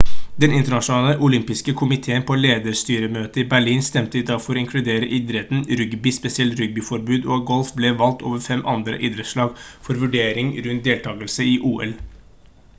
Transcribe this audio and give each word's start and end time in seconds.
den 0.43 0.53
internasjonale 0.59 1.17
olympiske 1.25 1.73
komitéen 1.81 2.23
på 2.29 2.37
lederstyremøte 2.45 3.41
i 3.43 3.45
berlin 3.51 3.83
stemte 3.89 4.19
i 4.21 4.23
dag 4.29 4.41
for 4.45 4.59
å 4.59 4.61
inkludere 4.61 5.09
idretten 5.17 5.61
rugby 5.81 6.15
spesielt 6.17 6.63
rugbyforbund 6.63 7.29
og 7.37 7.45
golf 7.51 7.71
ble 7.83 7.93
valgt 8.01 8.25
over 8.31 8.43
fem 8.47 8.65
andre 8.75 8.97
idrettslag 9.11 9.63
for 9.69 10.03
vurdering 10.07 10.51
rundt 10.69 10.87
deltagelse 10.89 11.47
i 11.53 11.55
ol 11.75 11.95